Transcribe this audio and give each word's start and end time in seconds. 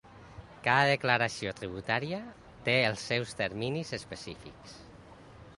Cada 0.67 0.87
declaració 0.91 1.51
tributària 1.59 2.23
té 2.69 2.77
els 2.89 3.07
seus 3.13 3.39
terminis 3.43 3.97
específics. 4.03 4.79